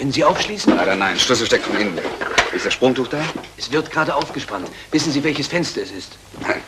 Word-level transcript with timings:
Können 0.00 0.12
Sie 0.12 0.24
aufschließen? 0.24 0.74
Leider 0.76 0.96
nein, 0.96 1.18
Schlüssel 1.18 1.44
steckt 1.44 1.66
von 1.66 1.76
innen. 1.76 2.00
Ist 2.54 2.64
das 2.64 2.72
Sprungtuch 2.72 3.06
da? 3.08 3.20
Es 3.58 3.70
wird 3.70 3.90
gerade 3.90 4.14
aufgespannt. 4.14 4.66
Wissen 4.92 5.12
Sie, 5.12 5.22
welches 5.22 5.46
Fenster 5.46 5.82
es 5.82 5.90
ist? 5.90 6.16
Nein. 6.40 6.62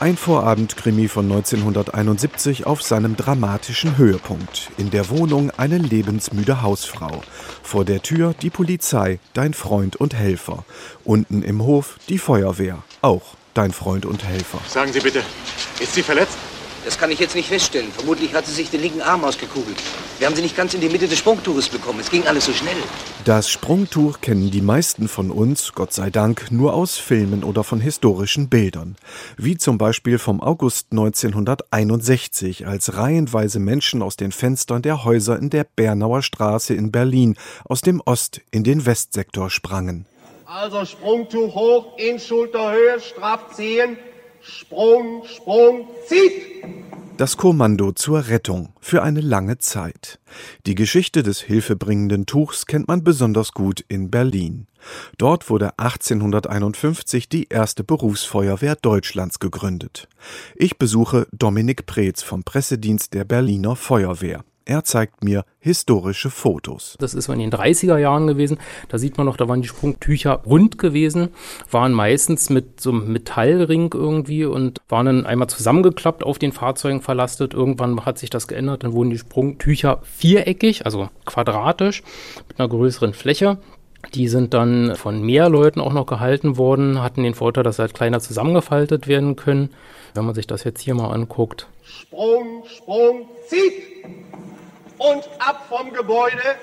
Ein 0.00 0.16
Vorabendkrimi 0.16 1.08
von 1.08 1.26
1971 1.30 2.66
auf 2.66 2.82
seinem 2.82 3.16
dramatischen 3.16 3.98
Höhepunkt. 3.98 4.70
In 4.78 4.88
der 4.88 5.10
Wohnung 5.10 5.50
eine 5.58 5.76
lebensmüde 5.76 6.62
Hausfrau. 6.62 7.20
Vor 7.62 7.84
der 7.84 8.00
Tür 8.00 8.34
die 8.40 8.48
Polizei, 8.48 9.18
dein 9.34 9.52
Freund 9.52 9.96
und 9.96 10.14
Helfer. 10.14 10.64
Unten 11.04 11.42
im 11.42 11.62
Hof 11.62 11.98
die 12.08 12.16
Feuerwehr, 12.16 12.82
auch 13.02 13.34
dein 13.52 13.72
Freund 13.72 14.06
und 14.06 14.24
Helfer. 14.24 14.58
Sagen 14.66 14.90
Sie 14.90 15.00
bitte, 15.00 15.22
ist 15.80 15.92
sie 15.92 16.02
verletzt? 16.02 16.38
Das 16.84 16.98
kann 16.98 17.10
ich 17.10 17.18
jetzt 17.18 17.34
nicht 17.34 17.48
feststellen. 17.48 17.90
Vermutlich 17.92 18.34
hat 18.34 18.44
sie 18.46 18.52
sich 18.52 18.68
den 18.68 18.82
linken 18.82 19.00
Arm 19.00 19.24
ausgekugelt. 19.24 19.76
Wir 20.18 20.26
haben 20.26 20.36
sie 20.36 20.42
nicht 20.42 20.56
ganz 20.56 20.74
in 20.74 20.82
die 20.82 20.90
Mitte 20.90 21.08
des 21.08 21.18
Sprungtuches 21.18 21.70
bekommen. 21.70 22.00
Es 22.00 22.10
ging 22.10 22.26
alles 22.26 22.44
so 22.44 22.52
schnell. 22.52 22.76
Das 23.24 23.48
Sprungtuch 23.48 24.20
kennen 24.20 24.50
die 24.50 24.60
meisten 24.60 25.08
von 25.08 25.30
uns, 25.30 25.72
Gott 25.72 25.94
sei 25.94 26.10
Dank, 26.10 26.50
nur 26.50 26.74
aus 26.74 26.98
Filmen 26.98 27.42
oder 27.42 27.64
von 27.64 27.80
historischen 27.80 28.50
Bildern. 28.50 28.96
Wie 29.38 29.56
zum 29.56 29.78
Beispiel 29.78 30.18
vom 30.18 30.42
August 30.42 30.88
1961, 30.90 32.66
als 32.66 32.96
reihenweise 32.96 33.60
Menschen 33.60 34.02
aus 34.02 34.16
den 34.16 34.30
Fenstern 34.30 34.82
der 34.82 35.04
Häuser 35.04 35.38
in 35.38 35.48
der 35.48 35.66
Bernauer 35.76 36.22
Straße 36.22 36.74
in 36.74 36.92
Berlin 36.92 37.36
aus 37.64 37.80
dem 37.80 38.02
Ost- 38.04 38.42
in 38.50 38.62
den 38.62 38.84
Westsektor 38.84 39.48
sprangen. 39.48 40.04
Also 40.44 40.84
Sprungtuch 40.84 41.54
hoch, 41.54 41.96
in 41.96 42.20
Schulterhöhe, 42.20 43.00
straff 43.00 43.54
ziehen, 43.56 43.96
Sprung, 44.46 45.22
Sprung, 45.24 45.88
zieht! 46.06 46.64
Das 47.16 47.38
Kommando 47.38 47.92
zur 47.92 48.28
Rettung 48.28 48.74
für 48.78 49.02
eine 49.02 49.22
lange 49.22 49.56
Zeit. 49.56 50.18
Die 50.66 50.74
Geschichte 50.74 51.22
des 51.22 51.40
hilfebringenden 51.40 52.26
Tuchs 52.26 52.66
kennt 52.66 52.86
man 52.86 53.02
besonders 53.02 53.52
gut 53.52 53.82
in 53.88 54.10
Berlin. 54.10 54.66
Dort 55.16 55.48
wurde 55.48 55.78
1851 55.78 57.30
die 57.30 57.48
erste 57.48 57.84
Berufsfeuerwehr 57.84 58.76
Deutschlands 58.76 59.38
gegründet. 59.38 60.08
Ich 60.56 60.76
besuche 60.76 61.26
Dominik 61.32 61.86
Preetz 61.86 62.22
vom 62.22 62.44
Pressedienst 62.44 63.14
der 63.14 63.24
Berliner 63.24 63.76
Feuerwehr. 63.76 64.44
Er 64.66 64.82
zeigt 64.82 65.22
mir 65.22 65.44
historische 65.58 66.30
Fotos. 66.30 66.96
Das 66.98 67.12
ist 67.12 67.28
in 67.28 67.38
den 67.38 67.50
30er 67.50 67.98
Jahren 67.98 68.26
gewesen. 68.26 68.58
Da 68.88 68.96
sieht 68.96 69.18
man 69.18 69.26
noch, 69.26 69.36
da 69.36 69.46
waren 69.46 69.60
die 69.60 69.68
Sprungtücher 69.68 70.42
rund 70.46 70.78
gewesen, 70.78 71.28
waren 71.70 71.92
meistens 71.92 72.48
mit 72.48 72.80
so 72.80 72.90
einem 72.90 73.12
Metallring 73.12 73.90
irgendwie 73.92 74.46
und 74.46 74.80
waren 74.88 75.04
dann 75.04 75.26
einmal 75.26 75.48
zusammengeklappt 75.48 76.24
auf 76.24 76.38
den 76.38 76.52
Fahrzeugen 76.52 77.02
verlastet. 77.02 77.52
Irgendwann 77.52 78.06
hat 78.06 78.18
sich 78.18 78.30
das 78.30 78.48
geändert. 78.48 78.84
Dann 78.84 78.94
wurden 78.94 79.10
die 79.10 79.18
Sprungtücher 79.18 80.00
viereckig, 80.02 80.86
also 80.86 81.10
quadratisch, 81.26 82.02
mit 82.48 82.58
einer 82.58 82.68
größeren 82.68 83.12
Fläche. 83.12 83.58
Die 84.12 84.28
sind 84.28 84.54
dann 84.54 84.96
von 84.96 85.22
mehr 85.22 85.48
Leuten 85.48 85.80
auch 85.80 85.92
noch 85.92 86.06
gehalten 86.06 86.56
worden, 86.56 87.02
hatten 87.02 87.22
den 87.22 87.34
Vorteil, 87.34 87.64
dass 87.64 87.76
sie 87.76 87.82
halt 87.82 87.94
kleiner 87.94 88.20
zusammengefaltet 88.20 89.08
werden 89.08 89.36
können. 89.36 89.70
Wenn 90.14 90.24
man 90.24 90.34
sich 90.34 90.46
das 90.46 90.64
jetzt 90.64 90.80
hier 90.80 90.94
mal 90.94 91.10
anguckt. 91.10 91.68
Sprung, 91.82 92.64
Sprung, 92.66 93.28
zieht! 93.48 94.04
Und 94.98 95.28
ab 95.38 95.66
vom 95.68 95.92
Gebäude, 95.92 96.56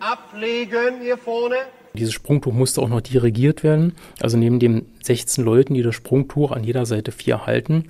ablegen 0.00 1.00
hier 1.00 1.16
vorne. 1.16 1.56
Dieses 1.94 2.12
Sprungtuch 2.12 2.52
musste 2.52 2.80
auch 2.80 2.88
noch 2.88 3.00
dirigiert 3.00 3.62
werden. 3.62 3.96
Also 4.20 4.36
neben 4.36 4.58
den 4.58 4.86
16 5.02 5.44
Leuten, 5.44 5.74
die 5.74 5.82
das 5.82 5.94
Sprungtuch 5.94 6.52
an 6.52 6.64
jeder 6.64 6.86
Seite 6.86 7.12
vier 7.12 7.46
halten, 7.46 7.88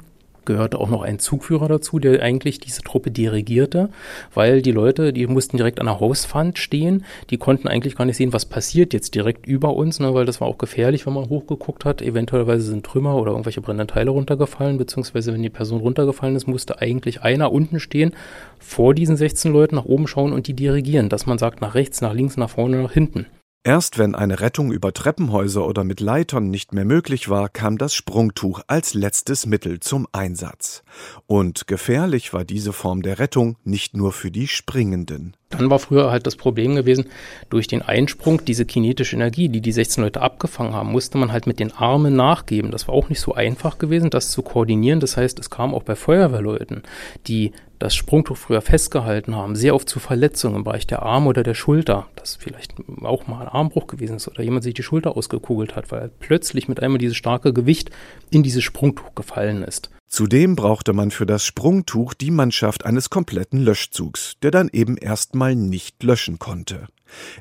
gehörte 0.53 0.79
auch 0.79 0.89
noch 0.89 1.03
ein 1.03 1.19
Zugführer 1.19 1.69
dazu, 1.69 1.99
der 1.99 2.23
eigentlich 2.23 2.59
diese 2.59 2.83
Truppe 2.83 3.11
dirigierte, 3.11 3.91
weil 4.35 4.63
die 4.63 4.73
Leute, 4.73 5.13
die 5.13 5.27
mussten 5.27 5.57
direkt 5.57 5.81
an 5.81 5.87
der 5.87 6.01
Hauswand 6.01 6.59
stehen, 6.59 7.05
die 7.31 7.39
konnten 7.39 7.69
eigentlich 7.69 7.97
gar 7.97 8.05
nicht 8.05 8.17
sehen, 8.17 8.33
was 8.33 8.47
passiert 8.47 8.93
jetzt 8.93 9.15
direkt 9.15 9.47
über 9.47 9.75
uns, 9.75 10.01
ne, 10.01 10.15
weil 10.15 10.27
das 10.27 10.41
war 10.41 10.49
auch 10.49 10.59
gefährlich, 10.59 11.07
wenn 11.07 11.15
man 11.15 11.29
hochgeguckt 11.29 11.85
hat. 11.85 12.03
Eventuell 12.03 12.61
sind 12.61 12.85
Trümmer 12.85 13.17
oder 13.17 13.33
irgendwelche 13.33 13.61
brennenden 13.61 13.89
Teile 13.89 14.11
runtergefallen, 14.11 14.79
beziehungsweise 14.79 15.33
wenn 15.33 15.43
die 15.43 15.51
Person 15.51 15.81
runtergefallen 15.81 16.37
ist, 16.37 16.47
musste 16.47 16.81
eigentlich 16.81 17.23
einer 17.23 17.53
unten 17.53 17.81
stehen, 17.81 18.13
vor 18.59 18.95
diesen 18.95 19.17
16 19.17 19.53
Leuten 19.53 19.77
nach 19.77 19.85
oben 19.85 20.07
schauen 20.07 20.33
und 20.33 20.47
die 20.47 20.55
dirigieren, 20.55 21.09
dass 21.09 21.27
man 21.27 21.39
sagt, 21.39 21.61
nach 21.61 21.75
rechts, 21.75 22.01
nach 22.01 22.13
links, 22.13 22.37
nach 22.37 22.51
vorne, 22.51 22.83
nach 22.83 22.93
hinten. 22.93 23.27
Erst 23.63 23.99
wenn 23.99 24.15
eine 24.15 24.41
Rettung 24.41 24.73
über 24.73 24.95
Treppenhäuser 24.95 25.67
oder 25.67 25.85
mit 25.85 26.01
Leitern 26.01 26.49
nicht 26.49 26.73
mehr 26.73 26.87
möglich 26.87 27.29
war, 27.29 27.51
kam 27.51 27.77
das 27.77 27.95
Sprungtuch 27.95 28.63
als 28.69 28.95
letztes 28.95 29.45
Mittel 29.45 29.81
zum 29.81 30.09
Einsatz. 30.13 30.83
Und 31.27 31.67
gefährlich 31.67 32.33
war 32.33 32.47
diese 32.47 32.73
Form 32.73 33.03
der 33.03 33.19
Rettung 33.19 33.59
nicht 33.63 33.95
nur 33.95 34.13
für 34.13 34.31
die 34.31 34.49
Springenden. 34.49 35.37
Dann 35.51 35.69
war 35.69 35.81
früher 35.81 36.13
halt 36.13 36.27
das 36.27 36.37
Problem 36.37 36.77
gewesen, 36.77 37.07
durch 37.49 37.67
den 37.67 37.83
Einsprung, 37.83 38.45
diese 38.45 38.65
kinetische 38.65 39.17
Energie, 39.17 39.49
die 39.49 39.61
die 39.61 39.73
16 39.73 40.05
Leute 40.05 40.23
abgefangen 40.23 40.75
haben, 40.75 40.93
musste 40.93 41.19
man 41.19 41.33
halt 41.33 41.49
mit 41.49 41.59
den 41.59 41.73
Armen 41.73 42.15
nachgeben. 42.15 42.71
Das 42.71 42.87
war 42.87 42.95
auch 42.95 43.09
nicht 43.09 43.21
so 43.21 43.35
einfach 43.35 43.79
gewesen, 43.79 44.11
das 44.11 44.31
zu 44.31 44.43
koordinieren. 44.43 45.01
Das 45.01 45.17
heißt, 45.17 45.41
es 45.41 45.51
kam 45.51 45.75
auch 45.75 45.83
bei 45.83 45.97
Feuerwehrleuten, 45.97 46.83
die 47.27 47.51
das 47.81 47.97
Sprungtuch 47.97 48.37
früher 48.37 48.61
festgehalten 48.61 49.35
haben, 49.35 49.57
sehr 49.57 49.75
oft 49.75 49.89
zu 49.89 49.99
Verletzungen 49.99 50.57
im 50.57 50.65
Bereich 50.65 50.87
der 50.87 51.03
Arme 51.03 51.29
oder 51.29 51.43
der 51.43 51.55
Schulter, 51.55 52.07
das 52.15 52.37
vielleicht 52.37 52.75
auch 53.03 53.27
mal 53.27 53.43
ein 53.43 53.49
Armbruch 53.49 53.87
gewesen 53.87 54.17
ist 54.17 54.29
oder 54.29 54.43
jemand 54.43 54.63
sich 54.63 54.75
die 54.75 54.83
Schulter 54.83 55.17
ausgekugelt 55.17 55.75
hat, 55.75 55.91
weil 55.91 56.11
plötzlich 56.21 56.69
mit 56.69 56.81
einmal 56.81 56.99
dieses 56.99 57.17
starke 57.17 57.53
Gewicht 57.53 57.91
in 58.31 58.43
dieses 58.43 58.63
Sprungtuch 58.63 59.15
gefallen 59.15 59.65
ist. 59.65 59.91
Zudem 60.11 60.57
brauchte 60.57 60.93
man 60.93 61.13
für 61.13 61.25
das 61.25 61.47
Sprungtuch 61.47 62.15
die 62.15 62.33
Mannschaft 62.33 62.85
eines 62.85 63.11
kompletten 63.11 63.61
Löschzugs, 63.61 64.35
der 64.43 64.51
dann 64.51 64.69
eben 64.73 64.97
erstmal 64.97 65.55
nicht 65.55 66.03
löschen 66.03 66.41
konnte. 66.41 66.89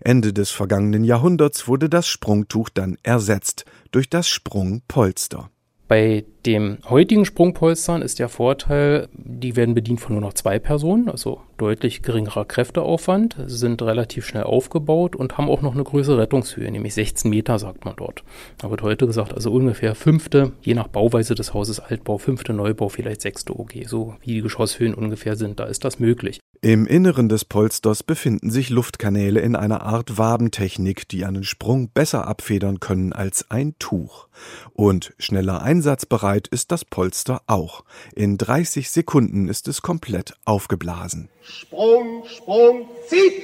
Ende 0.02 0.34
des 0.34 0.52
vergangenen 0.52 1.04
Jahrhunderts 1.04 1.68
wurde 1.68 1.90
das 1.90 2.08
Sprungtuch 2.08 2.70
dann 2.70 2.98
ersetzt 3.02 3.66
durch 3.92 4.08
das 4.08 4.30
Sprungpolster. 4.30 5.50
Bei 5.90 6.24
dem 6.46 6.78
heutigen 6.88 7.26
Sprungpolstern 7.26 8.04
ist 8.04 8.20
der 8.20 8.30
Vorteil, 8.30 9.10
die 9.12 9.56
werden 9.56 9.74
bedient 9.74 10.00
von 10.00 10.14
nur 10.14 10.22
noch 10.22 10.34
zwei 10.34 10.60
Personen, 10.60 11.10
also 11.10 11.42
deutlich 11.58 12.04
geringerer 12.04 12.46
Kräfteaufwand, 12.46 13.36
sind 13.48 13.82
relativ 13.82 14.24
schnell 14.24 14.44
aufgebaut 14.44 15.16
und 15.16 15.40
haben 15.40 15.50
auch 15.50 15.64
noch 15.64 15.74
eine 15.74 15.84
größere 15.84 16.20
Rettungshöhe, 16.20 16.70
nämlich 16.70 16.94
16 16.94 17.32
Meter, 17.32 17.58
sagt 17.58 17.86
man 17.86 17.96
dort. 17.98 18.24
Da 18.60 18.70
wird 18.70 18.84
heute 18.84 19.08
gesagt, 19.08 19.34
also 19.34 19.52
ungefähr 19.52 19.96
fünfte, 19.96 20.52
je 20.62 20.76
nach 20.76 20.90
Bauweise 20.90 21.34
des 21.34 21.56
Hauses 21.56 21.80
Altbau, 21.80 22.20
fünfte 22.20 22.54
Neubau, 22.54 22.90
vielleicht 22.90 23.22
sechste 23.22 23.60
OG, 23.60 23.88
so 23.88 24.14
wie 24.22 24.36
die 24.36 24.42
Geschosshöhen 24.42 24.94
ungefähr 24.94 25.36
sind, 25.36 25.60
da 25.60 25.64
ist 25.64 25.84
das 25.86 26.00
möglich. 26.00 26.40
Im 26.62 26.86
Inneren 26.86 27.30
des 27.30 27.46
Polsters 27.46 28.04
befinden 28.04 28.52
sich 28.52 28.70
Luftkanäle 28.70 29.40
in 29.40 29.56
einer 29.56 29.82
Art 29.84 30.18
Wabentechnik, 30.18 31.08
die 31.08 31.24
einen 31.24 31.46
Sprung 31.46 31.90
besser 31.90 32.28
abfedern 32.28 32.82
können 32.82 33.14
als 33.14 33.50
ein 33.50 33.76
Tuch. 33.80 34.28
Und 34.74 35.14
schneller 35.20 35.62
einsatzbereit 35.80 36.50
ist 36.50 36.74
das 36.74 36.84
Polster 36.84 37.42
auch. 37.48 37.86
In 38.14 38.38
30 38.38 38.90
Sekunden 38.90 39.48
ist 39.48 39.70
es 39.70 39.82
komplett 39.82 40.34
aufgeblasen. 40.44 41.30
Sprung, 41.42 42.26
Sprung, 42.28 42.86
zieht! 43.08 43.42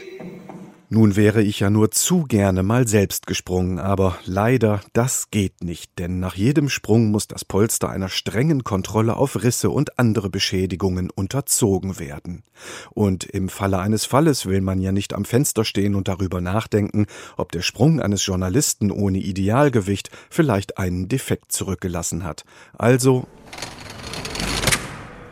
Nun 0.96 1.18
wäre 1.18 1.42
ich 1.44 1.60
ja 1.60 1.70
nur 1.70 1.92
zu 1.92 2.24
gerne 2.24 2.64
mal 2.64 2.88
selbst 2.88 3.28
gesprungen, 3.28 3.80
aber 3.80 4.18
leider, 4.24 4.80
das 4.94 5.30
geht 5.30 5.62
nicht, 5.62 6.00
denn 6.00 6.22
nach 6.22 6.36
jedem 6.36 6.70
Sprung 6.70 7.12
muss 7.12 7.28
das 7.28 7.44
Polster 7.44 7.90
einer 7.90 8.08
strengen 8.08 8.64
Kontrolle 8.64 9.18
auf 9.18 9.44
Risse 9.44 9.72
und 9.72 10.00
andere 10.00 10.30
Beschädigungen 10.30 11.10
unterzogen 11.10 12.00
werden. 12.00 12.44
Und 12.92 13.26
im 13.26 13.50
Falle 13.50 13.80
eines 13.80 14.06
Falles 14.06 14.46
will 14.46 14.62
man 14.62 14.80
ja 14.80 14.94
nicht 14.94 15.14
am 15.14 15.26
Fenster 15.26 15.66
stehen 15.66 15.96
und 15.96 16.08
darüber 16.08 16.40
nachdenken, 16.40 17.08
ob 17.36 17.52
der 17.52 17.62
Sprung 17.62 18.00
eines 18.00 18.26
Journalisten 18.26 18.90
ohne 18.90 19.18
Idealgewicht 19.18 20.12
vielleicht 20.30 20.78
einen 20.78 21.10
Defekt 21.10 21.52
zurückgelassen 21.52 22.24
hat. 22.24 22.46
Also 22.78 23.28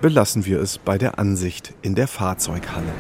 belassen 0.02 0.46
wir 0.46 0.60
es 0.60 0.78
bei 0.78 0.98
der 0.98 1.20
Ansicht 1.20 1.74
in 1.82 1.96
der 1.96 2.10
Fahrzeughalle. 2.10 2.92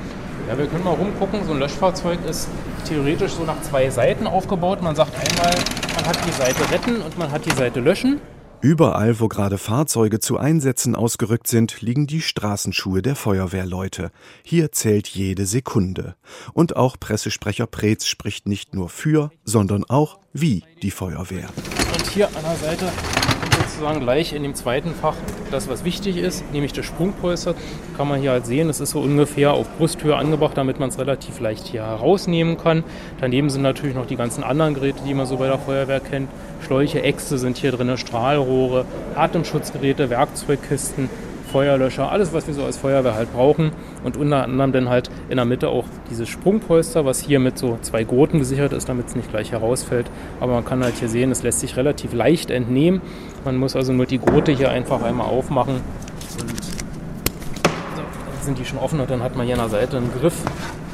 Ja, 0.54 0.60
wir 0.60 0.68
können 0.68 0.84
mal 0.84 0.94
rumgucken. 0.94 1.44
So 1.48 1.54
ein 1.54 1.58
Löschfahrzeug 1.58 2.20
ist 2.30 2.48
theoretisch 2.88 3.32
so 3.32 3.44
nach 3.44 3.60
zwei 3.64 3.90
Seiten 3.90 4.28
aufgebaut. 4.28 4.84
Man 4.84 4.96
sagt 4.96 5.16
einmal, 5.16 5.52
man 5.96 6.06
hat 6.06 6.20
die 6.28 6.32
Seite 6.32 6.70
retten 6.72 7.02
und 7.02 7.18
man 7.18 7.32
hat 7.32 7.44
die 7.48 7.56
Seite 7.56 7.80
löschen. 7.80 8.22
Überall, 8.62 9.20
wo 9.20 9.30
gerade 9.30 9.58
Fahrzeuge 9.58 10.20
zu 10.20 10.38
Einsätzen 10.38 10.96
ausgerückt 10.96 11.48
sind, 11.48 11.82
liegen 11.82 12.06
die 12.06 12.22
Straßenschuhe 12.22 13.02
der 13.02 13.16
Feuerwehrleute. 13.16 14.12
Hier 14.44 14.72
zählt 14.72 15.08
jede 15.08 15.48
Sekunde. 15.48 16.16
Und 16.54 16.76
auch 16.76 17.00
Pressesprecher 17.00 17.66
Preetz 17.66 18.06
spricht 18.06 18.48
nicht 18.48 18.76
nur 18.76 18.90
für, 18.90 19.32
sondern 19.44 19.84
auch 19.86 20.20
wie 20.34 20.64
die 20.84 20.92
Feuerwehr. 20.92 21.50
Und 21.98 22.08
hier 22.12 22.28
an 22.28 22.44
der 22.44 22.58
Seite 22.58 22.92
sozusagen 23.84 24.00
gleich 24.00 24.34
in 24.34 24.44
dem 24.44 24.56
zweiten 24.56 24.94
Fach 24.94 25.16
das, 25.52 25.68
was 25.68 25.84
wichtig 25.84 26.18
ist, 26.18 26.44
nämlich 26.54 26.74
das 26.74 26.86
Sprungpolster. 26.86 27.56
Kann 27.98 28.08
man 28.08 28.20
hier 28.20 28.32
halt 28.32 28.46
sehen, 28.46 28.70
es 28.70 28.80
ist 28.80 28.92
so 28.92 29.00
ungefähr 29.00 29.54
auf 29.54 29.68
Brusthöhe 29.78 30.16
angebracht, 30.16 30.58
damit 30.58 30.80
man 30.80 30.90
es 30.90 30.98
relativ 30.98 31.40
leicht 31.40 31.68
hier 31.68 31.84
herausnehmen 31.84 32.58
kann. 32.58 32.84
Daneben 33.20 33.50
sind 33.50 33.62
natürlich 33.62 33.96
noch 33.96 34.06
die 34.06 34.16
ganzen 34.16 34.44
anderen 34.44 34.74
Geräte, 34.74 35.00
die 35.06 35.14
man 35.14 35.26
so 35.26 35.38
bei 35.38 35.48
der 35.48 35.60
Feuerwehr 35.60 36.00
kennt. 36.00 36.30
Schläuche, 36.66 37.04
Äxte 37.04 37.38
sind 37.38 37.58
hier 37.58 37.72
drin, 37.72 37.98
Strahlrohre, 37.98 38.86
Atemschutzgeräte, 39.16 40.10
Werkzeugkisten, 40.10 41.10
Feuerlöscher, 41.54 42.12
alles, 42.12 42.34
was 42.34 42.48
wir 42.48 42.56
so 42.56 42.64
als 42.64 42.78
Feuerwehr 42.78 43.14
halt 43.14 43.32
brauchen. 43.32 43.72
Und 44.04 44.18
unter 44.18 44.44
anderem 44.44 44.72
dann 44.72 44.90
halt 44.90 45.12
in 45.30 45.38
der 45.38 45.46
Mitte 45.46 45.70
auch 45.70 45.86
dieses 46.10 46.28
Sprungpolster, 46.28 47.06
was 47.06 47.20
hier 47.20 47.40
mit 47.40 47.60
so 47.60 47.78
zwei 47.84 48.04
Gurten 48.04 48.40
gesichert 48.40 48.74
ist, 48.74 48.90
damit 48.90 49.10
es 49.10 49.16
nicht 49.16 49.30
gleich 49.30 49.52
herausfällt. 49.52 50.10
Aber 50.40 50.54
man 50.54 50.66
kann 50.66 50.84
halt 50.84 50.96
hier 50.96 51.10
sehen, 51.10 51.30
es 51.30 51.44
lässt 51.44 51.60
sich 51.60 51.78
relativ 51.78 52.14
leicht 52.14 52.50
entnehmen. 52.50 53.02
Man 53.46 53.58
muss 53.58 53.76
also 53.76 53.94
nur 53.94 54.08
die 54.08 54.18
Gurte 54.18 54.52
hier 54.52 54.72
einfach 54.72 55.04
einmal 55.04 55.28
aufmachen. 55.28 55.76
Und 55.76 56.64
so, 56.64 58.02
dann 58.02 58.42
sind 58.42 58.58
die 58.58 58.66
schon 58.66 58.80
offen 58.80 59.00
und 59.00 59.12
dann 59.12 59.22
hat 59.22 59.36
man 59.36 59.46
hier 59.46 59.54
an 59.54 59.62
der 59.62 59.80
Seite 59.80 59.98
einen 59.98 60.12
Griff 60.20 60.34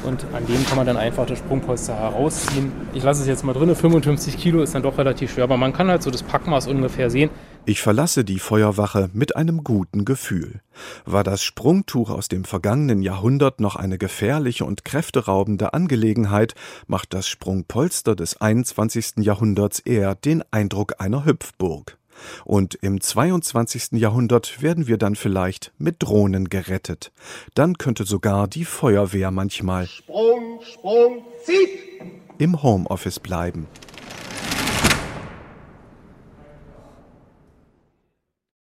und 0.04 0.24
an 0.32 0.46
dem 0.46 0.64
kann 0.66 0.76
man 0.76 0.86
dann 0.86 0.96
einfach 0.96 1.26
das 1.26 1.38
Sprungpolster 1.38 1.94
herausziehen. 1.94 2.72
Ich 2.92 3.02
lasse 3.02 3.22
es 3.22 3.28
jetzt 3.28 3.44
mal 3.44 3.52
drin, 3.52 3.74
55 3.74 4.36
Kilo 4.36 4.62
ist 4.62 4.74
dann 4.74 4.82
doch 4.82 4.98
relativ 4.98 5.32
schwer, 5.32 5.44
aber 5.44 5.56
man 5.56 5.72
kann 5.72 5.88
halt 5.88 6.02
so 6.02 6.10
das 6.10 6.22
Packmaß 6.22 6.66
ungefähr 6.66 7.10
sehen. 7.10 7.30
Ich 7.66 7.82
verlasse 7.82 8.24
die 8.24 8.38
Feuerwache 8.38 9.10
mit 9.12 9.36
einem 9.36 9.62
guten 9.62 10.04
Gefühl. 10.04 10.60
War 11.04 11.24
das 11.24 11.42
Sprungtuch 11.42 12.10
aus 12.10 12.28
dem 12.28 12.44
vergangenen 12.44 13.02
Jahrhundert 13.02 13.60
noch 13.60 13.76
eine 13.76 13.98
gefährliche 13.98 14.64
und 14.64 14.84
kräfteraubende 14.84 15.74
Angelegenheit, 15.74 16.54
macht 16.86 17.12
das 17.12 17.28
Sprungpolster 17.28 18.16
des 18.16 18.40
21. 18.40 19.18
Jahrhunderts 19.18 19.78
eher 19.80 20.14
den 20.14 20.42
Eindruck 20.50 20.94
einer 20.98 21.24
Hüpfburg. 21.26 21.99
Und 22.44 22.74
im 22.76 23.00
22. 23.00 23.92
Jahrhundert 23.92 24.62
werden 24.62 24.86
wir 24.86 24.98
dann 24.98 25.16
vielleicht 25.16 25.72
mit 25.78 25.96
Drohnen 26.00 26.48
gerettet. 26.48 27.12
Dann 27.54 27.78
könnte 27.78 28.04
sogar 28.04 28.48
die 28.48 28.64
Feuerwehr 28.64 29.30
manchmal 29.30 29.86
Sprung, 29.86 30.60
Sprung, 30.62 31.24
im 32.38 32.62
Homeoffice 32.62 33.20
bleiben. 33.20 33.66